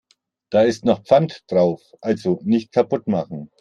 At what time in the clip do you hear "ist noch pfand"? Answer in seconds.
0.63-1.43